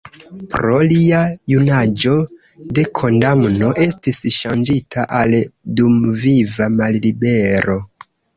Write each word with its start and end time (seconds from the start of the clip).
Pro 0.51 0.77
lia 0.91 1.17
junaĝo 1.53 2.13
la 2.77 2.85
kondamno 3.01 3.69
estis 3.85 4.23
ŝanĝita 4.39 5.05
al 5.21 5.37
dumviva 5.83 6.71
mallibero. 6.81 7.79